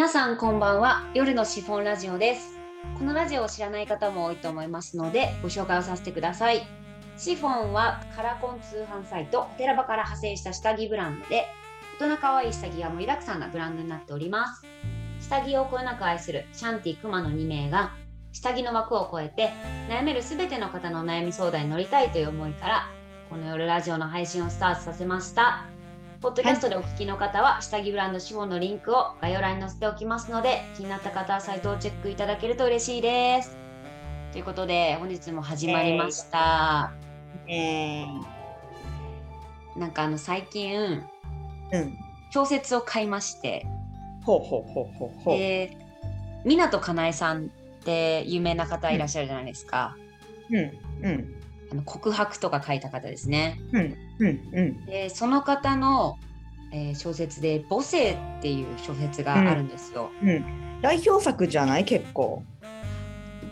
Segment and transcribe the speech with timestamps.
[0.00, 1.04] 皆さんこんばんは。
[1.12, 2.58] 夜のシフォンラジオです。
[2.98, 6.66] このラジオを知らない方も多いと思いますのでご紹介をさせてください。
[7.18, 11.44] シフォンはカラコン通販サイトテラバから派生した下着ブランドで
[12.00, 14.64] 大人可愛い下着が盛りだくさんなブランドになっております。
[15.20, 17.92] 下着をこよなく愛するシャンティクマの2名が
[18.32, 19.50] 下着の枠を超えて
[19.90, 22.86] 悩めるすべての方の悩み相談に乗りたいという思いから
[23.28, 25.66] この夜ラジオの配信をスタートさせました。
[26.20, 33.56] ポッドキャストでお聞きの方は、下着ブランドシフォンのリンクを概要欄に載せておきますので、気になった方はサイトをチェックいただけると嬉しいです。
[34.32, 36.92] ということで、本日も始まりました。
[37.48, 38.04] え
[39.76, 41.02] なんかあの最近、
[41.72, 41.98] うん。
[42.30, 43.66] 小説を買いまして、
[44.22, 45.38] ほうほうほうほうほう。
[45.38, 45.74] で、
[46.44, 47.48] 湊かなえさんっ
[47.82, 49.96] て有名な方いらっしゃるじゃないですか。
[50.50, 50.78] うん。
[51.02, 51.39] うん。
[51.72, 53.60] あの告白とか書いた方ですね。
[53.72, 53.96] うん。
[54.18, 54.40] うん。
[54.52, 54.86] うん。
[54.86, 56.18] で、その方の、
[56.72, 60.10] えー小説で「母性」っていう小説があるんですよ。
[60.22, 60.80] うん。
[60.82, 61.84] 代表作じゃない？
[61.84, 62.42] 結構。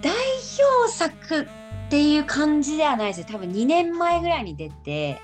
[0.02, 0.12] 代
[0.82, 1.46] 表作っ
[1.90, 5.20] ていう感じではないです多分2年前ぐらいに出て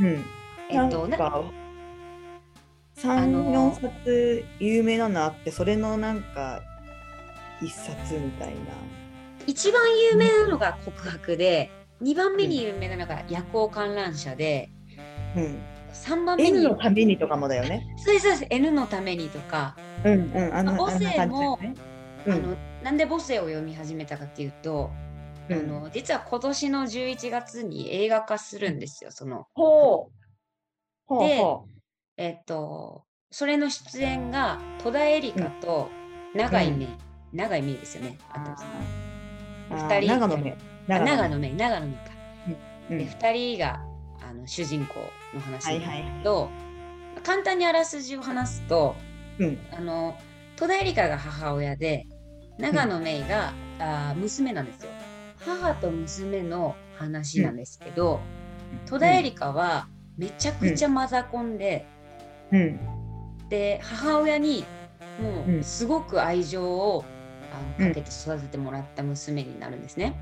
[0.00, 0.24] うん。
[0.70, 1.36] えっとななんか。
[1.36, 1.42] あ
[2.96, 6.62] 三の四冊有名なのあって、それのなんか。
[7.60, 8.54] 一冊みたいな。
[9.46, 11.70] 一番有名なのが告白で
[12.02, 14.70] 2番目に有名なのが夜行観覧車で
[15.36, 15.62] うん。
[15.92, 17.86] 3番目 N にのためにとかもだよね。
[17.98, 20.32] そうですそうです N のためにとか、うん。
[20.32, 20.54] うん。
[20.54, 20.72] あの。
[20.76, 21.74] 母性あんなね。
[22.26, 22.32] うん。
[22.32, 24.90] あのなんで母性を読み始めたかっていうと、
[25.48, 30.12] うんあの実は今年の11月に映画化するんですよそのほう。
[31.06, 31.66] ほうでほ
[32.16, 35.90] えっとそれの出演が戸田恵梨香と
[36.34, 36.98] 永井芽衣
[37.34, 38.22] 永井芽衣ですよねう。
[38.30, 40.73] あとあー二人長野ね。
[40.88, 41.28] あ長野。
[41.30, 41.98] 野芽衣長野か。
[42.90, 43.80] うんで2人が
[44.20, 44.94] あの主人公
[45.34, 46.18] の話はいなんですはい。
[46.18, 46.50] けど、
[47.22, 48.94] 簡単にあらすじを話すと
[49.38, 49.58] うん。
[49.72, 50.16] あの
[50.56, 52.06] 戸田恵梨香が母親で
[52.58, 54.90] 長野芽衣が、あー娘なんですよ。
[55.44, 58.20] 母と娘の話なんですけど、
[58.86, 61.86] 戸田恵梨香はめちゃくちゃマザコンで、
[62.52, 62.78] うん。
[63.48, 64.64] で母親に
[65.20, 67.04] もうんうすごく愛情を
[67.52, 70.14] あうんのかけて育ててもらった娘になるんですね。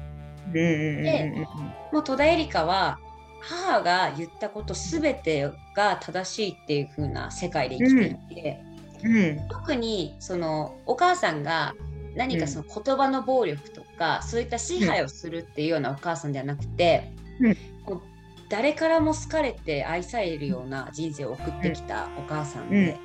[1.93, 2.99] もう戸田恵梨香は
[3.41, 8.61] 母が言ったこと全てが正しいっていう風な世界で生きていて、
[9.05, 9.49] うん。
[9.49, 11.75] 特にそのお母さんが
[12.15, 17.57] 何かその言葉の暴力とか、そういった支配をするっていうようなお母さんではなくて、うん。
[17.85, 18.03] こう
[18.49, 22.97] 誰からも好かれて愛されるような人生を送ってきたお母さんで、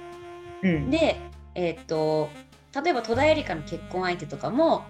[0.62, 0.90] うん。
[0.92, 1.18] で、
[1.56, 2.30] えーっと
[2.84, 4.86] 例えば戸田恵梨香の結婚相手とかも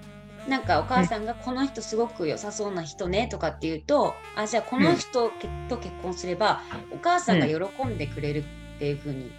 [0.47, 5.31] なんかお母さんがこの人すごく良さそうな人ねとかって言うと、あじゃあこの人
[5.69, 8.43] と結婚すればお母さんが喜んでくれる
[8.75, 9.31] っていうふうに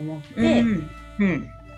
[0.00, 0.64] 思って。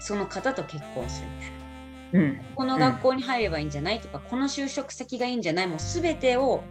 [0.00, 2.28] その方と結婚するみたいな。
[2.28, 2.41] うん。
[2.56, 5.66] この学校に入ればいいんじゃないとか、この就職先がいいんじゃない？
[5.66, 6.62] もう全てを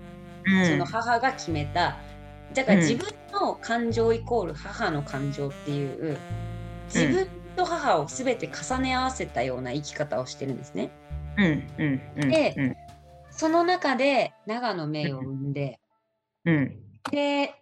[0.70, 1.98] その母が決めた、
[2.54, 2.86] だからうん。
[2.86, 6.18] 自分の感情イコール母の感情っていう
[6.94, 10.92] 自分と母を全て重ね合わせたような生き方をしてるんですね。
[11.38, 11.46] うん。
[11.78, 12.02] うん。
[12.18, 12.30] うん。
[12.30, 12.76] でうん。
[13.32, 15.80] その中で長野芽郁を産んで、
[16.46, 16.82] うん。
[17.12, 17.56] で、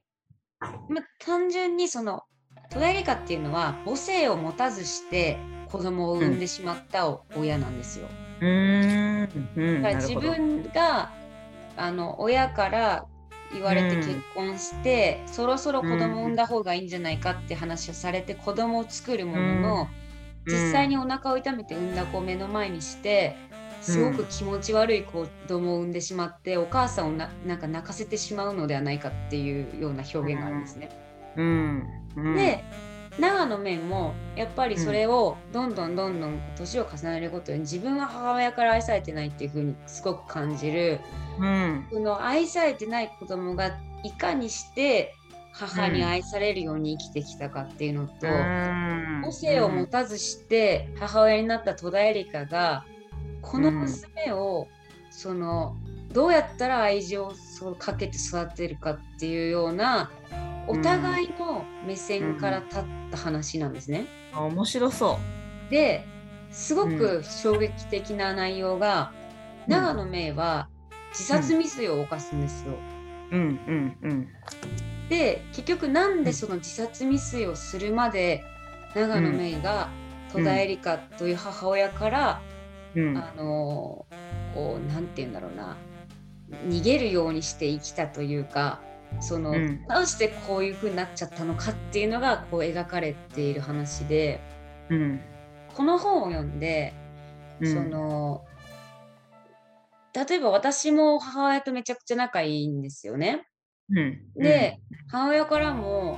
[0.90, 2.24] まあ、単純にその
[2.70, 5.38] 戸田恵梨香っていうのは母性を持たずして
[5.70, 8.08] 子供を産んでしまったお親なんですよ。
[8.42, 9.30] うん。
[9.56, 9.82] うん。
[9.82, 11.12] だから自分が
[11.78, 13.06] あの親から
[13.54, 19.88] 言われてうん結婚して、そろそろ子供を産んだ方がいいんじゃないかって話をされて子供を作るものの、
[20.46, 23.36] 実際にお腹を痛めて産んだ子を目の前にして
[23.82, 30.90] すごく気持ち悪い子供を産んでしまって、お母さんをななんか泣かせてしまうのではないかっていうような表現があるんですね。
[31.36, 31.88] うん。
[32.16, 32.36] うん。
[32.36, 32.64] で
[33.20, 41.02] 長野面もやっぱりそれをどんどんどんどん年を重ねるごとに自分は母親から愛されてないっていう風にすごく感じる
[41.40, 41.88] うん。
[41.92, 45.14] その愛されてない子供がいかにして
[45.54, 48.26] 母に愛されるように生きてきたかっていうのと、
[49.22, 52.86] 母性を持たずして母親になった戸田恵梨香が
[53.42, 54.68] この娘を
[55.10, 55.76] その
[56.14, 60.12] どうやったら愛情をそうかけて育てるかっていうような
[60.68, 64.06] お互いの目線から立った話なんですね。
[64.34, 65.18] あ面白そ
[65.70, 66.06] で
[66.52, 69.22] すごく衝撃的な内容が、うん
[69.68, 70.70] 長野芽郁は
[71.12, 72.74] 自殺未遂を犯すんですよ。
[73.32, 73.36] う。
[73.36, 73.60] うん。
[73.68, 73.98] うん。
[74.02, 74.28] うん。
[75.10, 78.44] で結局なんでその自殺未遂をするまで
[78.96, 79.90] 長野芽郁が
[80.32, 82.42] 戸田恵梨香という母親から、
[82.96, 83.18] うん。
[83.18, 84.06] あの
[84.54, 85.78] こうなんて言うんだろうな
[86.68, 88.82] 逃げるようにして生きたというか
[89.20, 94.40] その、うんどうしてこういう風になっちゃったのかっていうのがこう描かれている話で
[94.90, 95.22] うん。
[95.76, 96.94] この本を読んで、
[97.60, 98.44] うんその
[100.14, 103.46] 例えば私も母親とめちゃくちゃ仲いいんですよね。
[103.90, 104.80] うんで、
[105.10, 106.18] 母親からも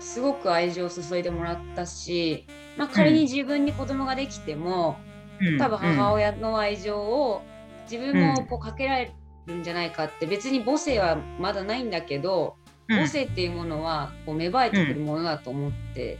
[0.00, 2.46] すごく愛情を注いでもらったし、
[2.78, 5.13] まあ、仮に自分に子供ができても、うん
[5.58, 7.42] 多分母親親の愛情を
[7.90, 9.12] 自分もこうかけられ
[9.46, 12.56] るんじゃないかって別に母性はまだないんだけど、
[12.88, 16.18] 母性っていうものはこう芽生えてくるものだと思って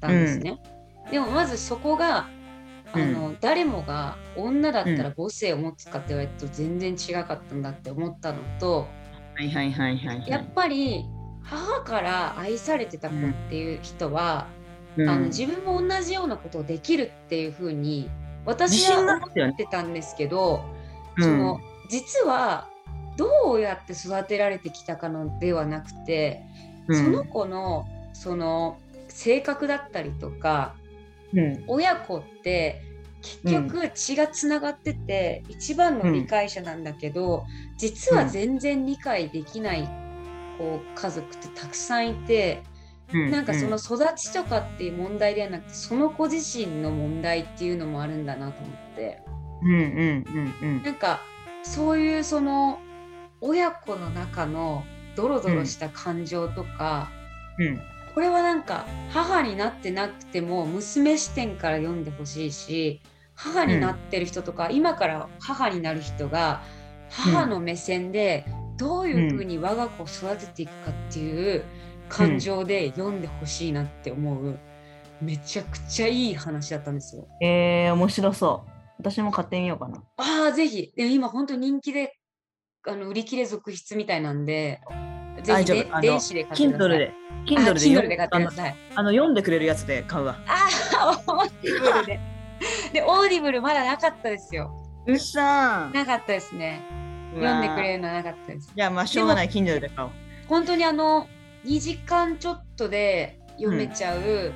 [0.00, 0.60] たんですね。
[1.10, 2.28] でもまずそこが
[2.94, 8.86] あの、誰もが女だったら母性を持つかって言われると全然違かったんだって思ったのと、
[9.34, 10.30] はいはいはいはいはい。
[10.30, 11.06] やっぱり
[11.42, 14.46] 母から愛されてた子っていう人は、
[14.96, 15.08] うん。
[15.08, 19.16] あの自分も同じようなことをできるっていうふうに自私は思
[19.52, 20.64] ってたんですけど、
[21.16, 21.24] うん。
[21.24, 22.68] その実は
[23.16, 26.42] どうやって育てられてきたかのではなくて、
[26.88, 27.04] うん。
[27.04, 28.78] その子のその
[29.08, 30.74] 性格だったりとか
[31.34, 31.64] うん。
[31.66, 32.82] 親子って
[33.22, 37.44] 結局血がつながってて、一番の理解者なんだけど、
[37.78, 39.88] 実は全然理解できない
[40.58, 42.71] こう家族ってたくさんいて、うん
[43.12, 49.22] なんかその育ちとかっていう問題ではなくてその子自身の問題っていうのもあるんだなと思って。
[49.62, 49.78] うんうん
[50.62, 50.82] うんうん。
[50.82, 51.20] なんか
[51.62, 52.80] そういうその
[53.40, 57.10] 親子の中のドロドロした感情とか、
[57.58, 57.80] うん。
[58.14, 63.00] これはなんか母になってなくても娘視点から読んでほしいし
[63.34, 66.62] 母になってる人とか、今から母になる人が
[67.08, 71.64] 母の目線でどういうふうに我が子を育てていくかっていう
[72.12, 74.58] 感情で読んでほしいなって思う
[75.20, 77.26] めちゃくちゃいい話だったんですよ。
[77.40, 78.70] えー、面白そう。
[78.98, 80.02] 私も買ってみようかな。
[80.16, 82.16] ああぜひでも今本当人気で
[82.86, 84.80] あの売り切れ続出みたいなんで
[85.42, 85.64] ぜひ
[86.02, 87.12] 電子で買ってくださ Kindle い。
[87.46, 88.76] Kindle で Kindle で買ってください。
[88.94, 90.36] あの読んでくれるやつで買うわ。
[90.46, 90.68] あ
[90.98, 92.20] あ、 Audible で。
[92.92, 94.70] で、 Audible まだなかったですよ。
[95.06, 96.82] うっさーなかったですね。
[97.34, 98.72] 読んでくれるのはなかったです。
[98.74, 100.10] じゃあまあしょうがない Kindle で買おう。
[100.48, 101.26] 本当にあの、
[101.64, 104.52] 2時間ちょっとで読めちゃう、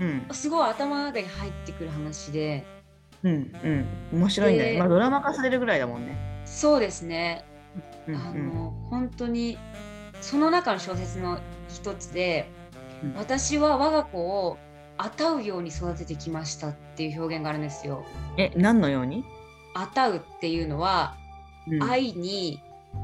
[0.00, 0.26] うん。
[0.32, 2.64] すごい頭の中に入ってくる話で、
[3.22, 3.86] うんうん。
[4.12, 6.16] 面白いんだまあドラマ化されるぐらいだもんね。
[6.44, 7.44] そうですね。
[8.06, 9.58] うんあの、本当に、
[10.20, 12.48] その中の小説の一つで、
[13.02, 13.14] うん。
[13.14, 14.58] 私は我が子を
[14.96, 18.04] あたうように育ててきましたっていう表現があるんですよ。
[18.38, 19.24] え何のように？
[19.74, 21.16] あたうっていうのは、
[21.68, 21.82] うん。
[21.82, 22.62] 愛に、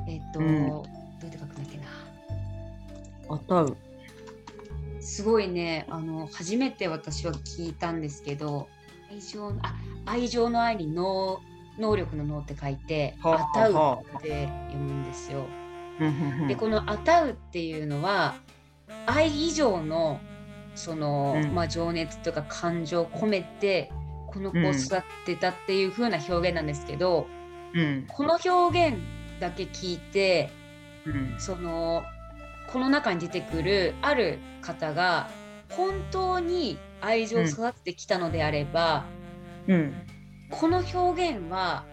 [0.08, 0.68] えっと、うん。
[0.68, 0.82] ど
[1.22, 1.78] うやって書くんだっけ
[5.00, 8.68] すごいね、あの、初めて私は聞いたんですけど、
[9.10, 9.74] 愛情の、あ、
[10.06, 11.40] 愛情の愛に能、
[11.78, 15.46] 能力の能って書いて、はああたうはって読むんですよ。
[16.48, 18.34] で、このあたうっていうのは、
[19.06, 20.20] 愛以上の、
[20.74, 21.54] その、うん。
[21.54, 23.90] まあ、情熱とか感情を込めて、
[24.28, 27.26] この子を育てたっていう風な表現なんですけど、
[27.74, 28.06] うん。
[28.08, 28.98] この表現
[29.40, 30.50] だけ聞いて、
[31.04, 31.34] うん。
[31.38, 32.02] その
[32.72, 35.28] この中に出てくるある方が
[35.68, 39.04] 本当に愛情を育ててきたのであれば、
[39.68, 39.94] うん。
[40.50, 41.84] この表現は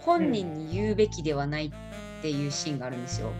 [0.00, 3.32] 本人に言うべきではないっていうシーンがあるんですよ。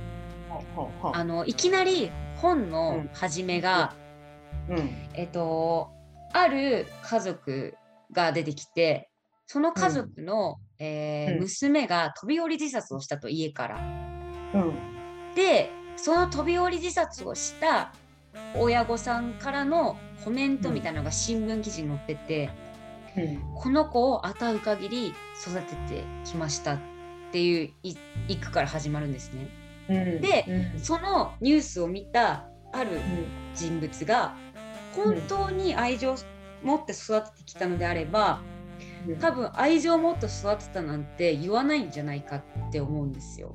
[1.12, 3.94] あのいきなり本の始めが、
[4.68, 4.90] うん。
[5.14, 5.90] えっと
[6.32, 7.74] ある家族
[8.12, 9.10] が出てきて
[9.46, 11.40] その家族の、えーうん。
[11.40, 13.78] 娘が飛び降り自殺をしたと家から。
[14.54, 14.74] うん。
[15.34, 17.92] でその飛び降り自殺をした
[18.56, 22.50] 親御さんからのコメントみたいなのが新聞記事に載ってて、
[23.56, 26.78] この子を与う限り育ててきましたっ
[27.32, 27.96] ていうい
[28.28, 29.48] 一句から始まるんですね。
[29.88, 30.20] うん。
[30.20, 30.80] でうん。
[30.80, 33.00] そのニュースを見たある
[33.54, 34.34] 人物が
[34.94, 36.16] 本当に愛情を
[36.62, 38.40] 持って育ててきたのであれば
[39.20, 43.54] 多分愛情を持って育てたなんて言わないんじゃないかって思うんですよ。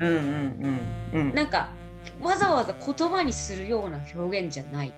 [0.00, 0.80] うんうん
[1.12, 1.34] うんうん。
[1.34, 1.68] なんか
[2.20, 4.92] わざわざ言葉にするような表現じゃない。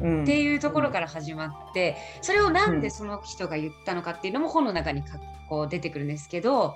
[0.00, 0.22] うん。
[0.22, 6.74] っていうところから始まってそれをなんでその人が言ったのかっていうのも本の中にかこう出てくるんですけど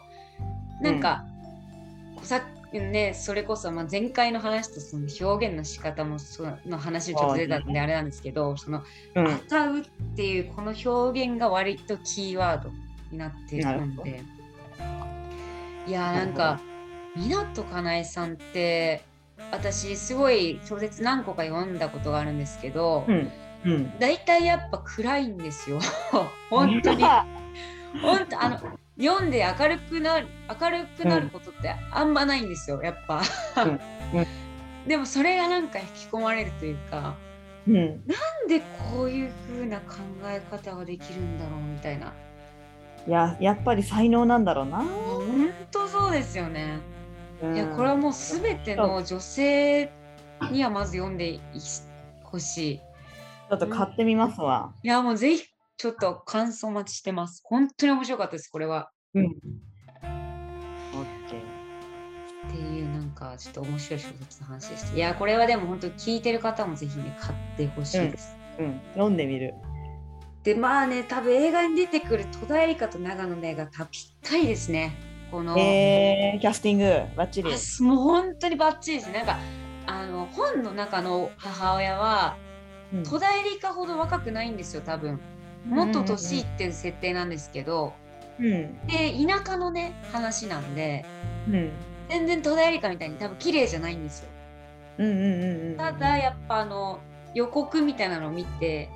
[0.81, 1.25] なんか、
[2.23, 2.41] さっ
[2.71, 8.83] きねそれこそまあ前回の話とその表現の仕方もその話にちょっと出たんであれなんですけどその
[9.17, 9.27] 「うん。
[9.27, 9.83] あたう」っ
[10.15, 12.71] ていうこの表現が割とキーワード
[13.11, 14.23] になっているので
[15.87, 16.61] いやーなんか
[17.17, 19.03] 湊かなえさんって
[19.51, 23.31] 私すごい小説何個か読んだことがあるんですけど、うん
[23.65, 25.81] うん大体やっぱ暗いんですよ
[26.49, 28.61] 本当に本当あの
[28.97, 30.29] 読んで明るくなる
[30.61, 33.21] 明るくなることってあんまないんですよやっぱ、
[34.87, 37.17] でもそれがなんか引き込まれるというか
[37.69, 37.77] うん。
[38.07, 38.61] なんで
[38.93, 42.13] こういう風な考え方ができるんだろうみたいな。
[43.07, 44.79] いや、やっぱり才能なんだろうな。
[44.79, 46.79] 本当そうですよね。
[47.43, 49.93] うんいやこれはもうすべての女性
[50.51, 51.41] にはまず読んで
[52.25, 52.79] ほしい。
[52.79, 54.75] ちょっと買ってみますわ。
[54.83, 55.45] いやもうぜひ
[55.77, 57.41] ちょっと感想待ちしてます。
[57.45, 58.91] 本当に面白かったですこれは。
[59.15, 59.25] うん。
[59.25, 59.33] オッ
[61.29, 61.39] ケー。
[62.49, 64.97] っていうなんかちょっと面白い小説の話でした。
[64.97, 68.37] いやこれはでも本当聞いてる方もぜひね買ってほしいです。
[68.59, 68.81] うん。
[68.95, 69.55] 読んでみる。
[70.43, 74.95] でまあね多分映画に出てくる戸田恵梨香と長野芽がたぴったりですね。
[75.31, 77.51] この、えー、キャスティング、バッチリ。
[77.53, 79.19] あもう本当にバッチリですね。
[79.19, 79.39] なんか
[79.87, 82.37] あの本の中の母親は
[82.93, 85.21] うん戸田恵梨香ほど若くないんですよ多分。
[85.67, 87.93] もっと年いってる設定なんですけど、
[88.39, 88.87] うん。
[88.87, 91.05] で田舎のね話なんで
[91.49, 91.71] うん。
[92.09, 94.29] 全然戸田恵梨香みたいに多分綺麗じゃないんですよ。
[94.99, 95.77] うんうんうんうん。
[95.77, 97.01] ただやっぱあの
[97.35, 98.89] 予告みたいなのを見て、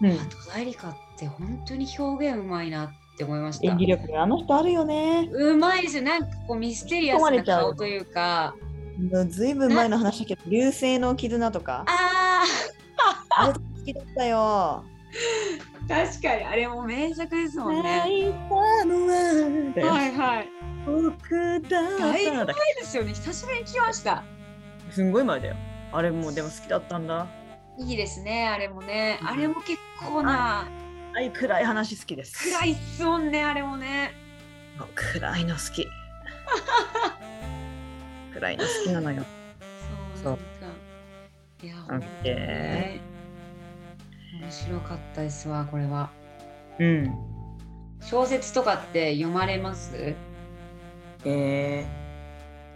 [0.00, 3.78] うん、あ戸田恵梨香って本当に表現うまいなって思いました演。
[3.78, 5.28] 技力があの人あるよね。
[5.32, 8.54] うまいですよなんかこうミステリアスな顔というか
[9.28, 11.84] ずいぶん前の話だけど、流星の絆とか。
[11.86, 12.44] あ
[13.30, 14.84] あれ好きだったよ。
[15.88, 17.82] ー確かにあれも名作ですもんね。
[17.82, 18.00] は
[19.86, 20.48] はいはい。
[20.86, 22.54] 僕だだいぶ前で
[22.84, 24.24] すよね久しぶりに聞きました。
[24.90, 25.56] すんごい前だよ。
[25.92, 27.26] あれもうでも好きだったんだ。
[27.78, 30.68] いいですねあれもねうんあれも結構なあ
[31.16, 32.50] あいう暗い話好きです。
[32.50, 34.12] 暗いっすもんねあれもね。
[34.94, 35.88] 暗いの好き。
[38.34, 39.24] 暗いの好きなのよ。
[40.22, 40.76] そうなんか
[41.62, 43.00] いや本当にね
[44.42, 46.10] 面白かったですわこれは。
[46.78, 47.14] うん。
[48.02, 50.14] 小説とかって読まれます？
[51.24, 51.86] え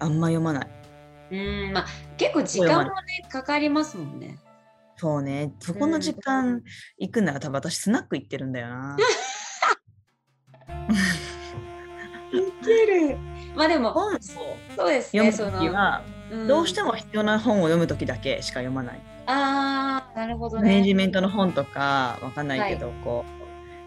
[0.01, 0.69] ー、あんま読まない。
[1.31, 4.39] うんまあ結構時間もねかかりますもんね。
[5.01, 6.63] そうね、そこの時間
[6.99, 8.99] 行くなら多分私スナック行ってるんだよな。
[12.31, 13.17] いける。
[13.57, 14.19] まあでも本を
[14.77, 19.01] そうです読むねその、ときは、うんどうしても必要な本を読むときだけしか読まない。
[19.25, 20.95] ああなるほどマネジね。
[20.95, 23.25] メントの本とかわかんないけど、こ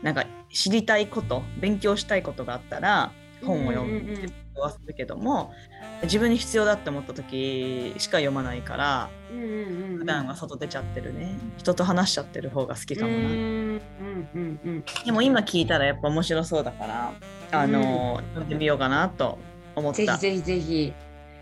[0.02, 3.12] うなんか知りたいこと勉強したいことがあったら
[3.44, 4.34] 本を読んうんうんうん。
[4.56, 5.52] はするけども
[6.04, 9.98] 自分に必要だって思った時しか読まないからうんうんうんうん。
[10.00, 11.36] 普段は外出ちゃってるね。
[11.58, 13.18] 人と話しちゃってる方が好きかもな。
[13.18, 13.82] うんうん
[14.36, 17.14] うんうんでも今聞いたらやっぱ面白そうだから
[17.52, 19.38] あの、読んでみようかなと
[19.76, 19.98] 思った。
[19.98, 20.94] ぜひぜひぜひ、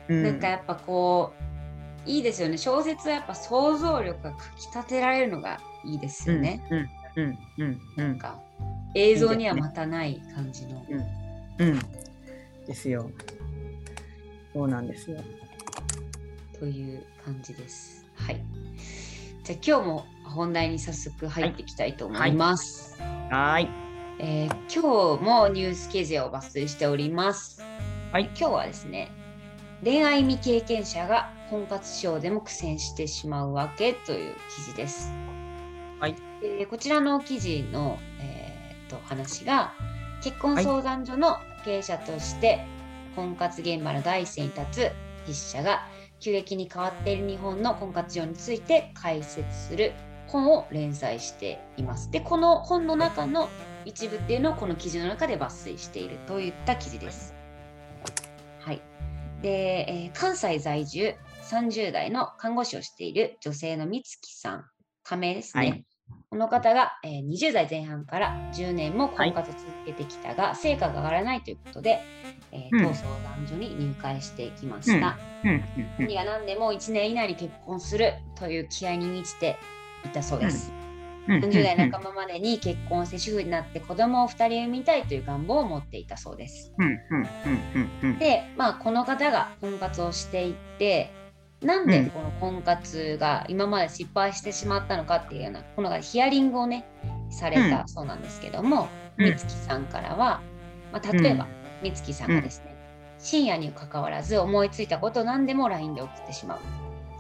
[0.09, 0.23] うん。
[0.23, 1.33] なんかやっぱこ
[2.05, 2.57] ういいですよね。
[2.57, 6.89] 小説はやっぱ想像力がかきたてられるのがいいですよね、うん
[7.23, 8.11] うんうんうなん。
[8.13, 8.39] んか
[8.95, 11.20] 映像にはまたない感じの、うん
[12.67, 13.09] ですよ。
[14.53, 15.17] そうなんですよ。
[16.61, 18.43] という感じですはい
[19.43, 23.67] じゃあ今日も本題に早速入っていきたいと思います、はーい。
[24.19, 27.63] えー今日もニュース記事を抜粋しております。
[28.11, 29.11] はい今日はですね、
[29.83, 35.11] 恋愛未経験者が婚活症でも苦戦してしまうわけという記事です。
[35.99, 36.15] はい。
[36.41, 39.73] でこちらの記事の、えーっと話が
[40.23, 42.65] 結婚相談所の経営者として
[43.15, 44.91] 婚活現場の第一線に立つ
[45.25, 45.87] 筆者が
[46.19, 49.93] 急激に変わっている日本の婚活上について解説する
[50.27, 52.09] 本を連載しています。
[52.11, 53.49] でこの本の中の
[53.85, 57.33] 一部っていうのをこの記事の中で抜粋しているといった記事です。
[58.59, 58.81] はい。
[59.41, 61.15] で、えー関西在住
[61.49, 64.65] 30代の看護師をしている女性の美月さん、
[65.03, 65.69] 仮名ですね。
[65.69, 65.85] はい
[66.29, 71.99] この方が、えー20代前半から10年も婚活を続けてきたが、成果が上がらないということで、
[72.51, 72.87] えーうん。
[72.87, 75.17] 当相談所に入会してきました。
[75.99, 79.57] 何が何でも1年以内に結婚するという気合に満ちて
[80.05, 80.71] いたそうです。
[81.27, 81.39] うん。
[81.39, 86.73] 40代半ばまでに結婚して主婦になって子供を2人産みたいという願望を持っていたそうです。
[88.19, 91.11] で、まあ、この方が婚活をしていって
[91.61, 96.85] なんでこの婚活が今まで失敗してしまったのかっていうようなこのヒアリングをね
[97.31, 98.87] されたそうなんですけども、
[99.17, 99.25] うん。
[99.25, 100.41] 美月さんからは、
[100.91, 101.47] まあ、例えば、
[101.83, 102.75] 美月さんがですね、
[103.17, 106.59] 深夜にかかわらず思いついたことを何でも LINE で送ってしまう。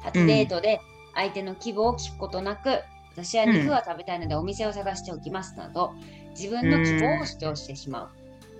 [0.03, 0.81] 初デートで
[1.15, 2.81] 相手の希望を聞くことなく、
[3.13, 5.93] 私は肉が食べたいのでお店を探しておきますなど
[6.29, 8.11] 自分の希望を主張してしま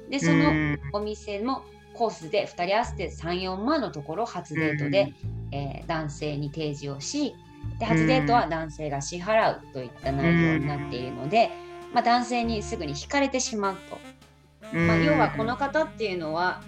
[0.07, 0.11] う。
[0.11, 0.79] でそのうん。
[0.93, 5.13] お店もコースで2人合わせて34万のところを初デートで、
[5.51, 7.35] えー男性に提示をし
[7.77, 11.51] で初デートは男性が支払うといった内容になっているので、
[11.93, 16.61] まあ、男性にすぐに惹かれてしまうと、まあ、要はこの方っていうのは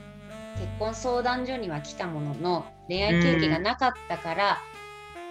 [0.56, 4.58] 結婚相談所には来たものの恋愛経験がなかったから、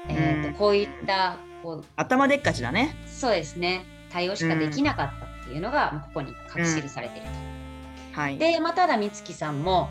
[0.09, 2.97] えーとこういったこう頭でっかちだね。
[3.07, 3.85] そうですね。
[4.11, 7.52] 対応しかできなかったっていうのが、まあここに書き記されていると。
[8.13, 8.39] はい。
[8.39, 9.89] で、まあ、ただ美月さんも、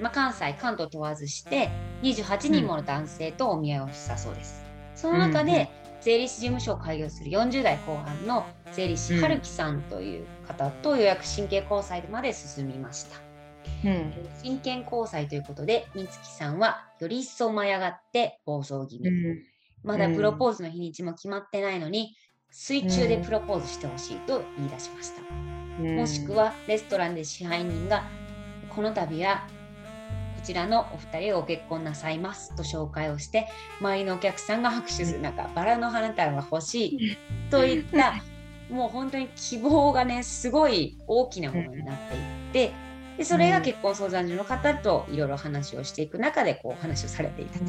[0.00, 1.70] まあ、関西関東問わずして
[2.02, 4.64] 28人もの男性とお見合いをしたそうです。
[4.94, 13.16] その中うんうんで、税理士事務所を開業する40代後半の税理士うん春樹さんという方とようやく真剣交際まで進みました。
[13.84, 14.12] うん。
[14.42, 19.10] 真剣交際ということで美月さんはより一層舞い上がって暴走気味。
[19.82, 22.16] まだプロポーズの日にちも決まってないのに、
[22.50, 25.53] 水中でプロポーズしてほしいと言い出しました。
[25.80, 26.32] うんもしく。
[26.32, 28.04] はレストランで支配人が
[28.68, 29.46] この度は
[30.36, 33.48] こちらのお二人をご結婚なさいますと紹介をして
[33.80, 37.18] 周りのお客さんが拍手する中バラの花束が欲しい
[37.50, 38.22] といった
[38.70, 41.96] もう本当に希望がねすごい大きなものになっ
[42.52, 42.72] ていって
[43.18, 47.64] でそれが結婚相談所の方といろいろ話をしていく中でこうお話をされていたと。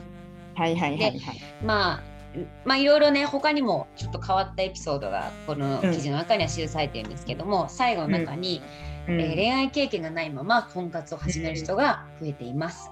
[0.55, 1.21] はいはいはいはい。
[1.63, 2.14] まあ
[2.65, 12.89] まあいろいろね他にもちょっと変わったエピソードがこの記事の中には記されてるんですけども、最後の中に、うんえー恋愛経験がないまま婚活を始める人が増えています。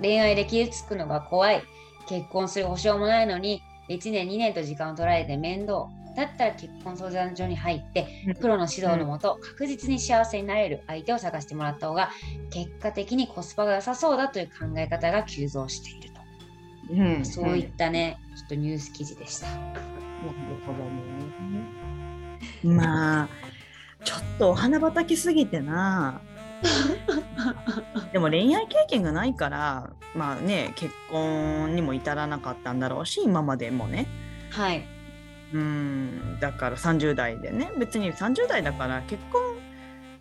[0.00, 1.62] 恋愛で傷つくのが怖い。
[2.08, 5.88] 結婚する保証もないのに、1年2年と時間を取られて面倒。
[6.16, 12.10] だったら結婚相談所に入ってうん、プロの指導のもと、確実に幸せになれる相手を探してもらった方が、
[12.50, 16.15] 結果的にコスパが良さそうだという考え方が急増していると。
[16.90, 19.46] うんそういったね、ちょっとニュース記事でした。
[19.46, 19.80] なる
[20.64, 21.86] ほどね。
[22.62, 23.28] まあ、
[24.04, 26.20] ちょっとお花畑すぎてな。
[28.12, 34.06] でも恋愛経験がないから、まあね、結婚にも至らなかったんだろうし、今までもね。
[34.50, 34.84] はい。
[35.52, 39.42] うん、だから30代でね、別に30代だから結婚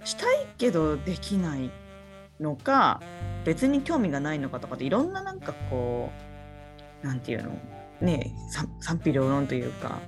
[0.04, 1.72] したいけどできない
[2.40, 3.02] のか、
[3.44, 6.25] 別に興味がないのかとかっていろんななんかこう、
[7.02, 7.52] なんていうの、
[8.02, 10.02] ね、賛賛否両論というか、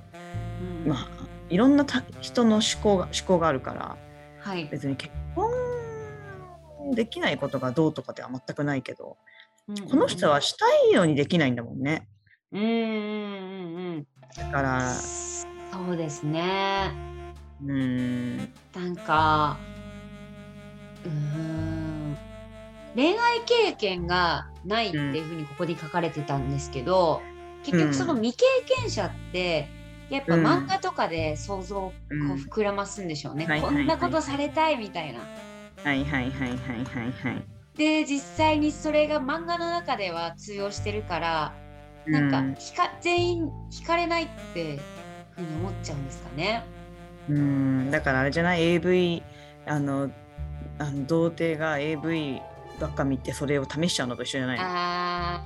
[0.84, 0.88] うん。
[0.88, 1.08] まあ、
[1.48, 3.96] いろんなた人の思考が思考があるから
[4.40, 4.68] はい。
[4.70, 5.50] 別に結婚
[6.94, 9.16] できないことがどうとかでは全くないけど、
[9.90, 12.08] この人はしたいようにできないんだもんね。
[12.52, 14.06] うんうんうんうん。
[14.36, 16.92] だからそうですね。
[17.62, 18.38] うん。
[18.74, 19.58] なんか、
[21.04, 21.97] うーん、
[22.98, 27.22] 恋愛経験がないっていうふうにここに書かれてたんですけど、
[27.62, 29.68] 結局その未経験者って、
[30.10, 30.44] やっぱうん。
[30.44, 33.46] 漫画とかで想像を膨らますんでしょうね。
[33.46, 33.76] はいはいはい。
[33.76, 35.20] こんなことされたいみたいな。
[35.20, 37.12] はいはいはいはいはい。
[37.12, 37.44] はい
[37.76, 41.54] で、実際にそれが漫画の中では通用してるから、
[42.04, 44.80] なんか、ひか全員惹かれないって
[45.36, 46.64] ふうに思っちゃうんですかね。
[47.28, 47.36] うん。
[47.36, 49.22] うんだからあれじゃない？AV
[49.66, 50.10] あの
[50.80, 52.42] あの童貞が AV
[52.80, 54.64] ばっか見てそれを試しちゃうのと一緒じゃないの？
[54.66, 55.44] あ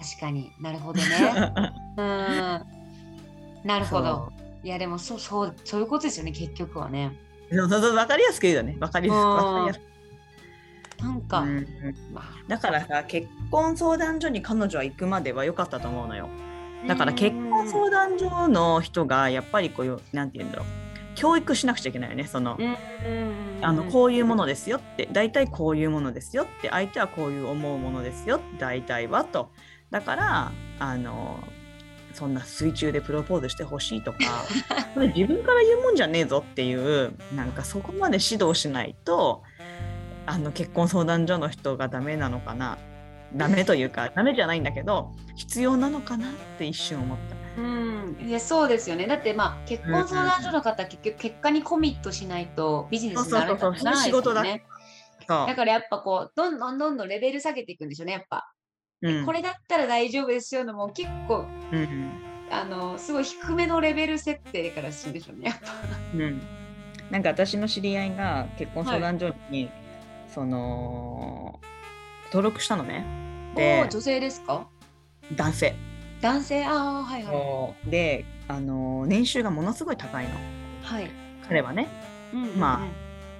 [0.00, 0.52] ー確かに。
[0.60, 1.06] なるほどね。
[1.96, 3.66] うん。
[3.68, 4.32] なるほど。
[4.62, 7.16] いやでもそうそうそういうことですよね結局はね。
[7.52, 8.76] そうそうそう分かりやすく言うよね。
[8.78, 9.36] 分かりやすくうん。
[9.36, 11.66] 分かりやすく、なんか、うん
[12.12, 16.28] まだからさ結婚相談所に彼女は行くまでは良かったと思うのよ。
[16.86, 20.66] だから結婚相談所の人がやっぱりこういうなんて言うんだろう
[21.20, 22.76] 教育しなくちゃいけないよねその、うん
[23.62, 29.50] あのこういうものですよって大体こういうものですよって相手はこういう思うものですよ大体はと。
[29.90, 31.38] だからあの
[32.14, 34.18] そんな水中でプロポーズしてほしいとか
[35.14, 39.42] 自分から言うもんじゃねえぞっていうなんかそこまで指導しないと
[40.24, 42.78] あの結婚相談所の人がダメなのかな。
[43.36, 47.39] ダメというかダメじゃないんだけど必要なのかなって一瞬思った。
[47.60, 49.06] うん、いやそうですよね。
[49.06, 54.64] だってまあ結婚相談所の方は結局結果にコミットしないとビジネスにならないですもんね。
[55.28, 55.54] だ。
[55.54, 58.50] からやっぱこうどんどんどんどんレベル下げていくんでしょうねやっぱ、
[59.02, 59.26] うん。
[59.26, 62.10] これだったら大丈夫ですよのもう結構うん
[62.50, 65.68] あのすごい低めのレベル設定からするんでしょうねやっぱ。
[66.14, 66.42] うん、
[67.10, 69.70] なんか私の知り合いが結婚相談所に、
[70.28, 71.60] その
[72.26, 73.04] 登録したのね。
[73.54, 74.66] おでー女性ですか？
[75.36, 75.74] 男性。
[76.20, 77.90] 男性ああはいはい。
[77.90, 80.30] であの年収がものすごい高いの。
[80.82, 81.10] はい。
[81.46, 81.88] 彼はね
[82.32, 82.86] うんうんうんま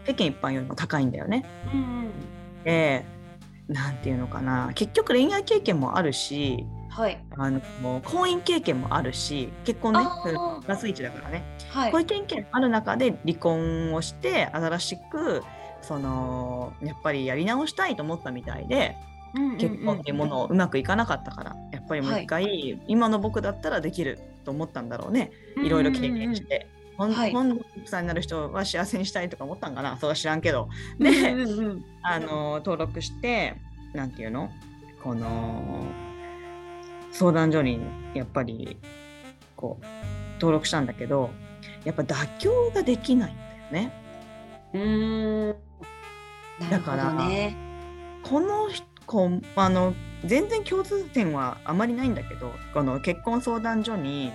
[0.07, 1.45] 世間一般よりも高いんだよね。
[1.73, 2.11] うんうん
[2.65, 3.05] で
[3.69, 10.01] なんていうのかな結局恋愛経験もあるしはいあのもう婚姻経験もあるし結婚ね
[10.61, 11.45] プラス1だからね。
[11.71, 15.43] はいこういう経験ある中で離婚をして新しく
[15.83, 18.97] そのやっぱりやり直したいと思ったみたいで
[19.59, 25.31] 結婚っていうものをうまくいかなかったからやっぱりもう一回、今の僕だったらできると思ったんだろうね。
[25.63, 26.67] いろいろ経験して。
[26.97, 27.33] ほんはい。
[27.33, 29.97] 今度奥さんになる人は幸せにしたいとか思ったんかな。
[29.99, 30.69] そうは知らんけど。
[30.99, 31.35] うんで、
[32.03, 33.57] あの登録して
[33.95, 34.51] なんていうの？
[35.03, 35.87] この
[37.13, 37.81] 相談所に
[38.15, 38.77] やっぱり
[39.57, 39.85] こう
[40.35, 41.31] 登録したんだけど
[41.85, 43.93] やっぱ妥協ができないんだよね。
[44.75, 45.57] うーん。
[46.71, 47.57] なるほどね。
[48.23, 49.93] この人こうあの
[50.25, 54.31] 全然共通点はあまりないんだけどこの結婚相談所に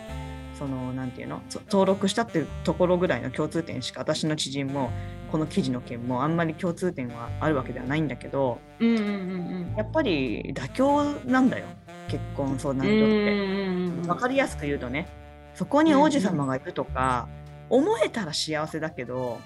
[0.60, 4.92] そのなんていうのそ登録したっていうところぐらいの共通点しか私の知人も
[5.32, 11.68] この記事の件もあんまり共通点はあるわけではないんだけどうんうんうんやっぱり妥協なんだよ
[12.10, 12.96] 結婚相談所って。
[12.96, 15.08] うんうんうんうん分かりやすく言うとね
[15.56, 17.30] そこに王子様がいるとか、
[17.70, 19.40] 思えたら幸せだけど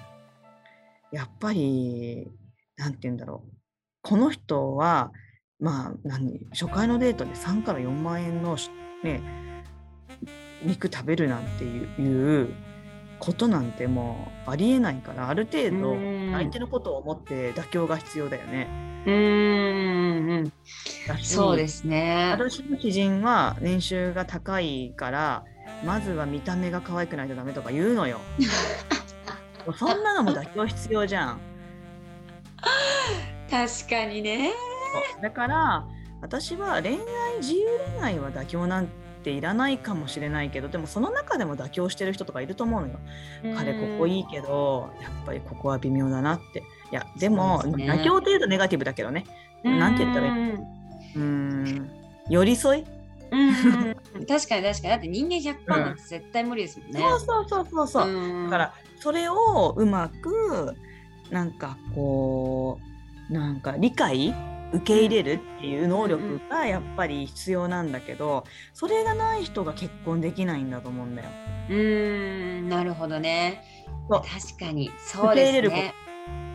[1.12, 2.28] やっぱり
[2.76, 3.59] なんて言うんだろう
[4.02, 5.12] この人は
[5.60, 8.70] まあ何初回のデートで3から4万円のし
[9.04, 9.22] ね
[10.64, 12.54] 肉食べるなんていう
[13.18, 18.68] ことなんてもうありえないからある程度うん相手のことを思って妥協が必要だよね。
[19.06, 20.52] うん
[21.22, 25.44] そうですね私の知人は年収が高いから
[25.86, 28.20] まずは見た目が可愛くないとダメとか言うのよ。
[29.76, 31.49] そんなのも妥協必要じゃん。
[33.50, 34.52] 確かにね。
[35.22, 35.86] だから
[36.20, 36.98] 私は恋愛
[37.40, 38.88] 自由恋愛は妥協なん
[39.22, 42.98] ていらないかもしれないけどでもその中でも妥協してる人とかいると思うのよ。
[43.56, 46.60] 彼ここいいけどやっぱりここは微妙だなって。
[46.60, 46.62] い
[46.94, 47.86] やでもね。
[47.90, 49.24] 妥協っていうとネガティブだけどね。
[49.62, 50.32] なんて言ったらいい？
[50.32, 51.90] いうーん。
[52.28, 52.84] 寄り添い？
[54.26, 54.82] 確かに確かに。
[54.88, 57.00] だって人間100%なんて絶対無理ですもんね。
[57.00, 58.08] そうそうそうそうそう。
[58.08, 58.50] うん。
[58.50, 60.74] だからそれをうまく
[61.30, 62.89] なんかこう
[63.30, 64.34] なんか理解
[64.72, 71.28] 受け入れるっていう能力がやっぱり必要なんだけどそれがない人が結婚できないんだと思うんだよ。
[71.68, 73.64] うーんなるほどね。
[74.08, 75.94] 確かにそうですね。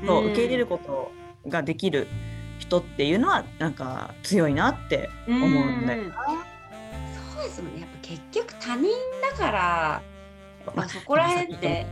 [0.05, 1.11] そう受け入れること
[1.47, 2.07] ができる
[2.59, 5.49] 人っていうのはなんか強いなって思う
[5.81, 6.11] んだようん
[7.33, 7.81] そうですもんね。
[7.81, 8.91] やっぱ結局他人
[9.31, 10.03] だから、
[10.73, 11.85] まあ、そこら辺って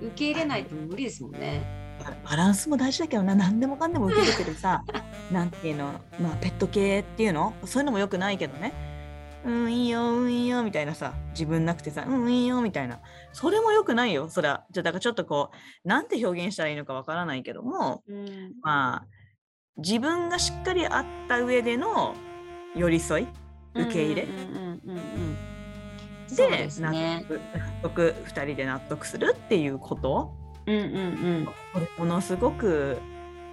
[0.00, 1.85] 受け入れないと無理ですもんね。
[2.24, 3.34] バランスも大事だけどな。
[3.34, 4.82] 何でもかんでも受け入れてるさ。
[5.32, 5.92] なんていうの。
[6.20, 7.54] まあペット系っていうの？
[7.64, 8.72] そういうのもよくないけどね。
[9.44, 10.62] うんいいようんいいよ。
[10.64, 11.14] みたいなさ。
[11.30, 12.04] 自分なくてさ。
[12.06, 12.60] うんいいよ。
[12.62, 12.98] みたいな。
[13.32, 14.28] それもよくないよ。
[14.28, 15.50] そりゃじゃあだからちょっとこ
[15.84, 18.02] うなんて表現したらいいのかわからないけども。
[18.08, 18.54] うん。
[18.62, 19.06] まあ
[19.76, 22.14] 自分がしっかりあった上での
[22.74, 23.26] 寄り添い？
[23.74, 24.26] 受け入れ？
[26.36, 26.92] で納
[27.82, 28.14] 得。
[28.26, 30.45] 2人で納得するっていうこと？
[30.66, 30.88] うんうんう
[31.42, 32.98] んこれものすごく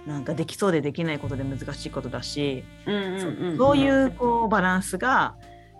[0.06, 5.34] なんかできそうでできないことで難しいことだし、うんうんそうんそういうこうバランスが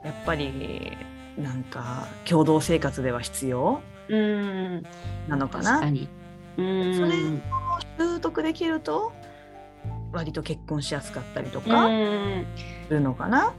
[0.04, 0.96] やっぱり
[1.38, 4.82] なんか共同生活では必要うん
[5.28, 5.90] なのかな確か。
[5.90, 6.08] に。
[6.56, 7.12] うんそれ
[7.98, 9.12] 習得できると
[10.12, 12.46] 割と結婚しやすかったりとうかん
[12.86, 13.52] するのかな。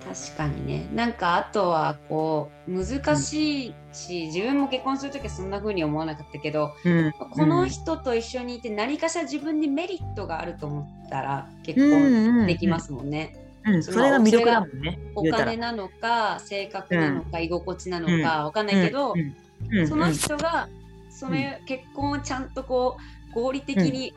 [0.00, 0.88] 確かにね。
[0.94, 7.12] なんかあとはこう難しいし、自分も結婚する時はそんな風に思わなかったけど、うん。
[7.12, 12.46] この人と一緒にいて何かしら自分にメリットがあると思ったら結うん婚うん。
[12.46, 13.36] できますもんね。
[13.64, 13.82] うん。
[13.82, 14.98] それが魅力だもんね。
[15.14, 19.20] お金なのか性格なのか、居心地なのかわかんないけど、うん。
[19.20, 19.78] うん。
[19.78, 19.88] うん。
[19.88, 20.68] その人が
[21.10, 21.36] その
[21.66, 22.96] 結婚をちゃんとこ
[23.30, 24.14] う合理的に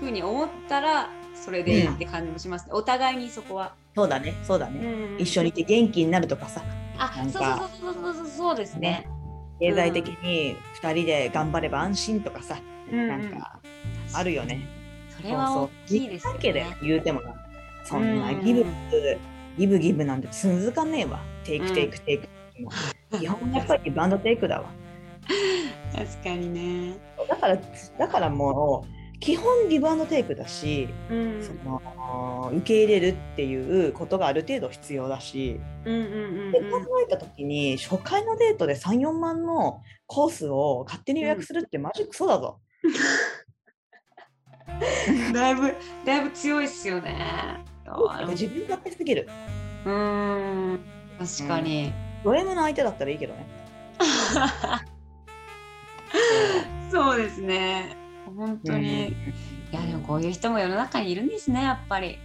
[0.00, 2.72] 風に思ったらそれでって感じもしますね。
[2.72, 3.74] お互いにそこは。
[3.94, 6.62] そうだねそうだね、うん一緒にいて元気になるとかさ
[6.98, 9.08] あそうそうそうそうそうそうですね。
[9.60, 12.58] 経済的に2人で頑張れば安心とかさ、
[12.90, 13.58] うんなんか
[14.12, 14.66] あるよね。
[15.16, 16.76] それは大きいですよだけでね。
[16.82, 17.34] 言うてもな
[17.84, 18.64] そんなうんギブ
[19.56, 22.28] ギブギブなんて続かねえわテイクうんテイクテイク、
[23.18, 24.68] 基本やっぱりバンドテイクだわ
[25.94, 26.48] 確かに
[26.88, 26.96] ね。
[27.28, 27.56] だから
[27.98, 31.80] だからもう基本ギブアンドテイクだし、うんその
[32.52, 36.06] 受け入れるっていうことがある程度必要だし、うんうんう
[36.50, 36.66] んで考
[37.02, 42.60] えた時に初回のデートで34万のコースを勝手に予約するってマジクソだぞ。
[45.08, 45.32] うん。
[45.32, 47.64] だいぶだいぶ強いっすよね。
[47.86, 49.26] あ自分勝手すぎる。
[49.86, 50.80] うーん
[51.18, 51.94] 確かに。
[52.24, 53.46] ド M の相手だったらいいけどね。
[56.92, 58.03] そうですね。
[58.36, 59.08] 本当に。
[59.08, 59.12] い
[59.72, 62.18] やでもこういう人も世の中にいるんですねやっぱり。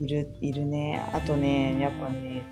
[0.00, 1.02] いるいるね。
[1.12, 2.42] あとね、やっぱね、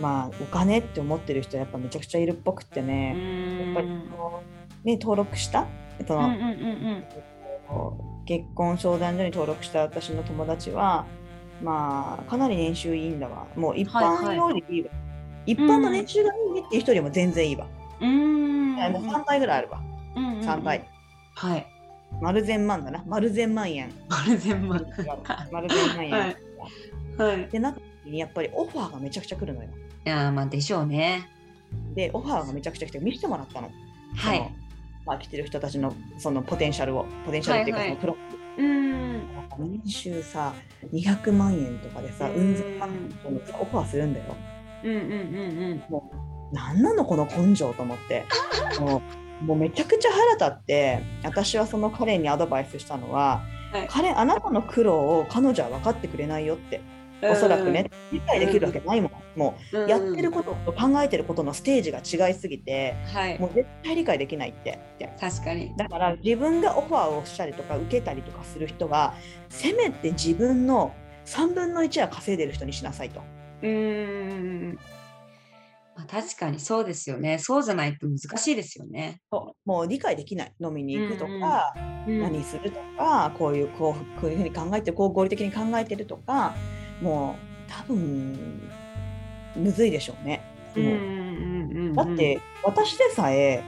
[0.00, 4.42] まあお金って思ってる人やっぱめちゃくちゃいるっぽくってうね、ーんやっぱりこ
[4.84, 5.66] うね登録した、
[6.06, 7.04] そのうんうんうん
[7.68, 11.06] こう結婚相談所に登録した私の友達は、
[11.62, 13.46] まあかなり年収いいんだわ。
[13.56, 14.90] もう一般よりいいわ。
[15.46, 17.66] 一般の年収がいいねっていう人よりも全然いいわ。
[18.00, 18.74] うん。
[18.74, 19.80] もう3倍ぐらいあるわ。
[20.16, 20.84] うんうんうん3倍。。
[21.34, 21.66] はい。
[22.20, 23.04] 丸千万だな。
[23.06, 23.92] 丸千万円。
[24.08, 24.86] 丸全万。
[25.52, 26.12] 丸千万円。
[26.12, 26.36] はい
[27.16, 27.48] はい。
[27.48, 29.68] で、なった時にやっぱりオファーがめちゃくちゃ来るのよ。
[30.04, 31.28] いやーまあでしょうね。
[31.94, 33.70] でオファーがめちゃくちゃ来て見せてもらったの。
[34.16, 34.54] はい
[35.04, 38.24] まあ、来てる人たちのそのポテンシャルをポテンシャルっていうかはいはいそのプロ、
[38.58, 38.98] うん
[39.58, 40.54] 年収さ
[40.92, 44.36] 200万円とかでさうんうん千万円のオファーするんだよ。
[44.84, 46.10] うんうんうんも
[46.52, 48.24] う何なのこの根性と思って
[48.80, 49.02] もう
[49.40, 53.86] もうめちゃくちゃ腹立って私はその彼にアドバイスしたのは、はい。
[53.88, 56.80] 彼あなたの苦労を彼女は分かってくれないよって
[57.22, 57.30] うん。
[57.32, 59.84] おそらくね理解できるわけないもん、もうん。
[59.84, 63.38] うやってることと考えてることのステージが違いすぎてはい。
[63.38, 64.78] もう絶対理解できないって。
[64.96, 65.72] って確かに。
[65.76, 69.14] だから自分がオファーをしたりとか受けたりとかする人は
[69.48, 70.94] せめて自分の
[71.26, 73.20] 3分の1は稼いでる人にしなさいと。
[73.62, 74.78] うーん
[75.98, 77.38] まあ、確かにそうですよね。
[77.40, 79.68] そうじゃないと難しいですよね、そう。
[79.68, 80.52] もう理解できない。
[80.60, 81.74] 飲みに行くとか、
[82.06, 82.14] うん。
[82.14, 82.22] うん。
[82.22, 86.54] 何するとかこういうこうこういうふうに考えてこう合理的に考えてるとか
[87.02, 88.60] もう多分
[89.56, 90.40] むずいでしょうね。
[90.76, 90.86] もう。
[90.86, 91.94] うんうんうんうん。
[91.94, 93.64] だって私でさえ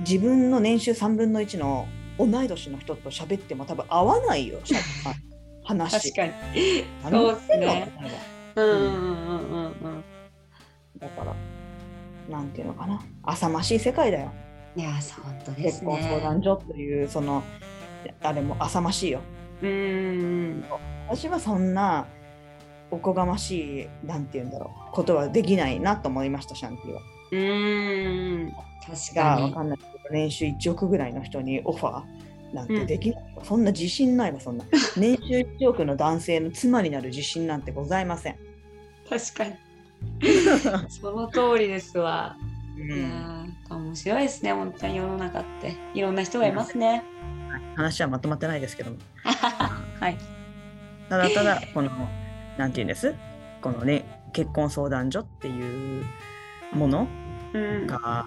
[0.00, 1.86] 自分の年収3分の1の
[2.18, 4.60] 同い年の人と喋っても多分合わないよ
[5.62, 6.14] 話。
[6.14, 6.32] 確かに。
[7.02, 7.92] 何そうですね。
[8.56, 10.04] うんうんうんうん
[11.04, 11.34] だから
[12.30, 13.02] なんていうのかな。
[13.22, 14.32] 浅ましい世界だよ。
[14.76, 17.44] いやそう本当で結す婚相談ね所というその
[18.22, 19.20] あれも浅ましいよ。
[19.62, 20.64] うんうん
[21.08, 22.06] 私はそんな
[22.90, 27.00] おこがましいなんて言うんだろうことはできないなと思いましたシャンティは。
[27.32, 28.52] うーん
[28.86, 29.42] 確かに。
[29.42, 29.78] がわかんない。
[30.10, 34.64] 年収1億ぐらいの人にオファーなんてできないわ、そんな自信ないわそんな。
[34.96, 38.36] 年収1億の男性の妻になる自信なんてございません。
[39.08, 39.54] 確かに
[40.88, 42.36] その通りですわ。
[42.76, 45.76] ういやん、ー面白いですね本当に世の中って。
[45.94, 47.02] いろんな人がいますね。
[47.76, 48.96] 話はまとまってないですけども。
[49.24, 50.18] はい。
[51.08, 51.90] ただただこの
[52.58, 53.14] なんて言うんです？
[53.62, 56.04] このね結婚相談所っていう
[56.72, 57.06] もの
[57.52, 57.86] うん。
[57.86, 58.26] が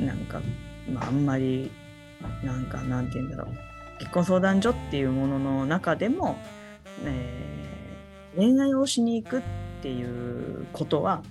[0.00, 0.40] なんか、
[0.92, 1.70] まあ、あんまり
[2.42, 3.54] なんかなんて言うんだろう。
[3.98, 6.36] 結婚相談所っていうものの中でも、
[7.04, 7.58] えー
[8.36, 9.46] 恋愛をしに行くって
[9.86, 11.22] いうことは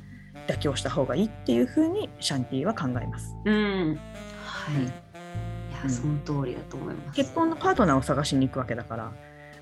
[0.47, 3.35] 妥協した方がいいっていうふうにシャンティは考えます。
[3.43, 3.99] うん。
[4.45, 4.83] はい、うん。
[4.83, 5.89] いやうん。
[5.89, 7.15] その通りだと思います。
[7.17, 9.11] 結婚のパートナーを探しに行くわけだから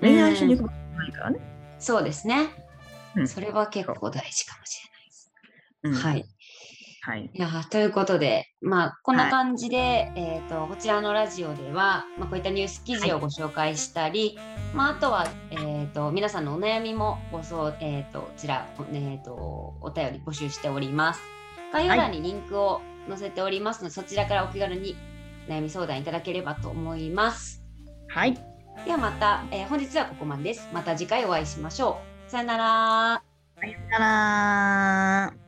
[0.00, 1.40] 恋愛しに行くわけじゃないからね。
[1.78, 2.50] そうですね、
[3.16, 3.28] うん。
[3.28, 4.80] それは結構大事かもし
[5.82, 6.35] うんれないです、はい
[7.06, 14.36] はいいやーということで、まあ、こんな感じで、えー、とこちらのラジオでは、まあ、こういったニュース記事をご紹介したり、
[14.74, 21.20] まあ、あとは、えー、と皆さんのお悩みもごそう、えー、とこちら、えー、とお便り募集しております。
[21.72, 24.96] 概要欄にリンクを載せておりますので、そちらからお気軽に
[25.48, 27.62] 悩み相談いただければと思います。
[28.08, 28.34] はい。
[28.84, 30.68] ではまた、えー本日はここまでです。
[30.72, 32.30] また次回お会いしましょう。
[32.30, 33.22] さよなら。
[33.60, 33.98] さよな
[35.30, 35.45] ら。